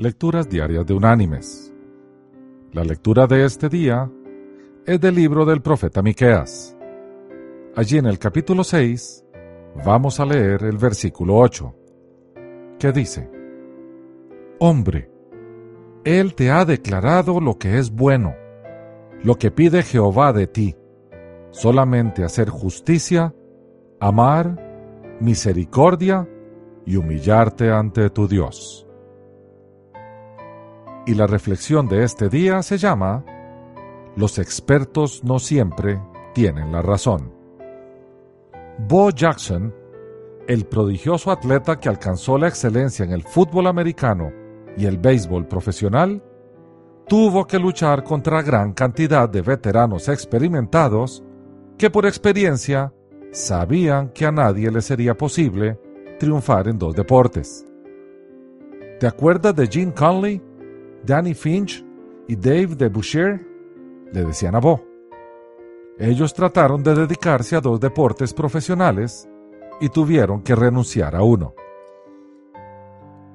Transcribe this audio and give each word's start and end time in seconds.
Lecturas 0.00 0.48
Diarias 0.48 0.86
de 0.86 0.94
Unánimes. 0.94 1.74
La 2.70 2.84
lectura 2.84 3.26
de 3.26 3.44
este 3.44 3.68
día 3.68 4.08
es 4.86 5.00
del 5.00 5.16
libro 5.16 5.44
del 5.44 5.60
profeta 5.60 6.02
Miqueas. 6.02 6.76
Allí 7.74 7.98
en 7.98 8.06
el 8.06 8.16
capítulo 8.16 8.62
6 8.62 9.24
vamos 9.84 10.20
a 10.20 10.24
leer 10.24 10.62
el 10.62 10.78
versículo 10.78 11.36
8, 11.38 11.74
que 12.78 12.92
dice: 12.92 13.28
Hombre, 14.60 15.10
él 16.04 16.36
te 16.36 16.52
ha 16.52 16.64
declarado 16.64 17.40
lo 17.40 17.58
que 17.58 17.80
es 17.80 17.90
bueno, 17.90 18.36
lo 19.24 19.34
que 19.34 19.50
pide 19.50 19.82
Jehová 19.82 20.32
de 20.32 20.46
ti, 20.46 20.76
solamente 21.50 22.22
hacer 22.22 22.50
justicia, 22.50 23.34
amar, 23.98 25.18
misericordia 25.18 26.28
y 26.86 26.94
humillarte 26.94 27.72
ante 27.72 28.10
tu 28.10 28.28
Dios 28.28 28.87
y 31.08 31.14
la 31.14 31.26
reflexión 31.26 31.88
de 31.88 32.04
este 32.04 32.28
día 32.28 32.62
se 32.62 32.76
llama 32.76 33.24
Los 34.14 34.38
expertos 34.38 35.24
no 35.24 35.38
siempre 35.38 35.98
tienen 36.34 36.70
la 36.70 36.82
razón. 36.82 37.32
Bo 38.86 39.08
Jackson, 39.08 39.74
el 40.46 40.66
prodigioso 40.66 41.30
atleta 41.30 41.80
que 41.80 41.88
alcanzó 41.88 42.36
la 42.36 42.48
excelencia 42.48 43.06
en 43.06 43.12
el 43.12 43.22
fútbol 43.22 43.68
americano 43.68 44.30
y 44.76 44.84
el 44.84 44.98
béisbol 44.98 45.48
profesional, 45.48 46.22
tuvo 47.06 47.46
que 47.46 47.58
luchar 47.58 48.04
contra 48.04 48.42
gran 48.42 48.74
cantidad 48.74 49.30
de 49.30 49.40
veteranos 49.40 50.10
experimentados 50.10 51.24
que 51.78 51.88
por 51.88 52.04
experiencia 52.04 52.92
sabían 53.32 54.10
que 54.10 54.26
a 54.26 54.30
nadie 54.30 54.70
le 54.70 54.82
sería 54.82 55.16
posible 55.16 55.80
triunfar 56.18 56.68
en 56.68 56.78
dos 56.78 56.94
deportes. 56.94 57.66
¿Te 59.00 59.06
acuerdas 59.06 59.56
de 59.56 59.68
Gene 59.68 59.94
Conley, 59.94 60.42
Danny 61.04 61.34
Finch 61.34 61.84
y 62.26 62.36
Dave 62.36 62.74
de 62.76 62.88
Boucher 62.88 63.46
le 64.12 64.24
decían 64.24 64.54
a 64.54 64.60
Bo. 64.60 64.84
Ellos 65.98 66.34
trataron 66.34 66.82
de 66.82 66.94
dedicarse 66.94 67.56
a 67.56 67.60
dos 67.60 67.80
deportes 67.80 68.32
profesionales 68.32 69.28
y 69.80 69.88
tuvieron 69.88 70.42
que 70.42 70.54
renunciar 70.54 71.16
a 71.16 71.22
uno. 71.22 71.54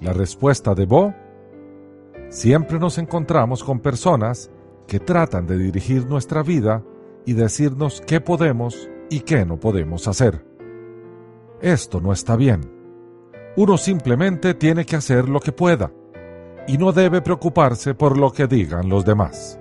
La 0.00 0.12
respuesta 0.12 0.74
de 0.74 0.86
Bo, 0.86 1.14
siempre 2.28 2.78
nos 2.78 2.98
encontramos 2.98 3.64
con 3.64 3.80
personas 3.80 4.50
que 4.86 5.00
tratan 5.00 5.46
de 5.46 5.56
dirigir 5.56 6.06
nuestra 6.06 6.42
vida 6.42 6.84
y 7.24 7.32
decirnos 7.32 8.02
qué 8.06 8.20
podemos 8.20 8.88
y 9.08 9.20
qué 9.20 9.46
no 9.46 9.58
podemos 9.58 10.06
hacer. 10.08 10.44
Esto 11.60 12.00
no 12.00 12.12
está 12.12 12.36
bien. 12.36 12.70
Uno 13.56 13.78
simplemente 13.78 14.54
tiene 14.54 14.84
que 14.84 14.96
hacer 14.96 15.28
lo 15.28 15.40
que 15.40 15.52
pueda 15.52 15.90
y 16.66 16.78
no 16.78 16.92
debe 16.92 17.20
preocuparse 17.20 17.94
por 17.94 18.16
lo 18.16 18.32
que 18.32 18.46
digan 18.46 18.88
los 18.88 19.04
demás. 19.04 19.58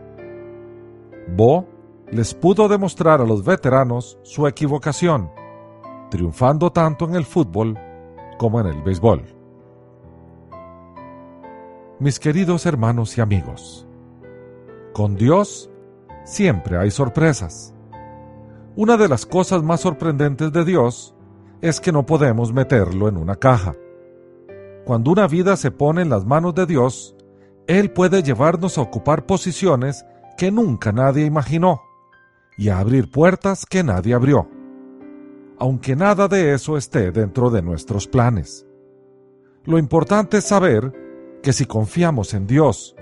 Bo 1.35 1.67
les 2.11 2.33
pudo 2.33 2.67
demostrar 2.67 3.21
a 3.21 3.25
los 3.25 3.43
veteranos 3.43 4.19
su 4.23 4.47
equivocación, 4.47 5.31
triunfando 6.09 6.71
tanto 6.71 7.05
en 7.05 7.15
el 7.15 7.25
fútbol 7.25 7.77
como 8.37 8.59
en 8.59 8.67
el 8.67 8.81
béisbol. 8.81 9.23
Mis 11.99 12.19
queridos 12.19 12.65
hermanos 12.65 13.17
y 13.17 13.21
amigos, 13.21 13.87
con 14.93 15.15
Dios 15.15 15.71
siempre 16.23 16.77
hay 16.77 16.91
sorpresas. 16.91 17.73
Una 18.75 18.97
de 18.97 19.07
las 19.07 19.25
cosas 19.25 19.63
más 19.63 19.81
sorprendentes 19.81 20.51
de 20.51 20.65
Dios 20.65 21.15
es 21.61 21.79
que 21.79 21.91
no 21.91 22.05
podemos 22.05 22.51
meterlo 22.51 23.07
en 23.07 23.17
una 23.17 23.35
caja. 23.35 23.75
Cuando 24.85 25.11
una 25.11 25.27
vida 25.27 25.55
se 25.55 25.71
pone 25.71 26.01
en 26.01 26.09
las 26.09 26.25
manos 26.25 26.53
de 26.55 26.65
Dios, 26.65 27.15
Él 27.67 27.91
puede 27.91 28.21
llevarnos 28.21 28.77
a 28.77 28.81
ocupar 28.81 29.25
posiciones 29.25 30.05
que 30.37 30.51
nunca 30.51 30.91
nadie 30.91 31.25
imaginó 31.25 31.81
y 32.57 32.69
a 32.69 32.79
abrir 32.79 33.09
puertas 33.09 33.65
que 33.65 33.83
nadie 33.83 34.13
abrió, 34.13 34.49
aunque 35.57 35.95
nada 35.95 36.27
de 36.27 36.53
eso 36.53 36.77
esté 36.77 37.11
dentro 37.11 37.49
de 37.49 37.61
nuestros 37.61 38.07
planes. 38.07 38.65
Lo 39.63 39.77
importante 39.77 40.37
es 40.37 40.45
saber 40.45 40.91
que 41.41 41.53
si 41.53 41.65
confiamos 41.65 42.33
en 42.33 42.45
Dios 42.45 42.95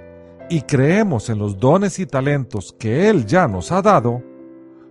y 0.49 0.61
creemos 0.61 1.29
en 1.29 1.39
los 1.39 1.59
dones 1.59 1.97
y 1.97 2.05
talentos 2.05 2.75
que 2.77 3.09
Él 3.09 3.25
ya 3.25 3.47
nos 3.47 3.71
ha 3.71 3.81
dado, 3.81 4.21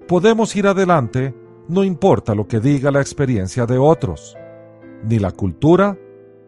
podemos 0.08 0.56
ir 0.56 0.66
adelante 0.66 1.34
no 1.68 1.84
importa 1.84 2.34
lo 2.34 2.48
que 2.48 2.58
diga 2.58 2.90
la 2.90 3.00
experiencia 3.00 3.64
de 3.64 3.78
otros, 3.78 4.36
ni 5.04 5.20
la 5.20 5.30
cultura, 5.30 5.96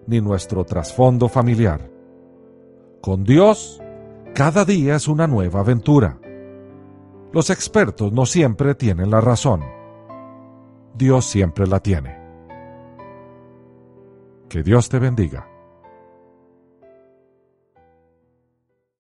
ni 0.06 0.20
nuestro 0.20 0.64
trasfondo 0.64 1.28
familiar. 1.28 1.90
Con 3.00 3.24
Dios, 3.24 3.80
cada 4.34 4.64
día 4.64 4.96
es 4.96 5.08
una 5.08 5.26
nueva 5.26 5.60
aventura. 5.60 6.18
Los 7.32 7.50
expertos 7.50 8.12
no 8.12 8.26
siempre 8.26 8.74
tienen 8.74 9.10
la 9.10 9.20
razón. 9.20 9.62
Dios 10.94 11.24
siempre 11.24 11.66
la 11.66 11.80
tiene. 11.80 12.18
Que 14.48 14.62
Dios 14.62 14.88
te 14.88 14.98
bendiga. 14.98 15.51